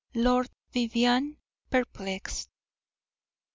[0.15, 1.37] LORD VIVIANNE
[1.69, 2.49] PERPLEXED.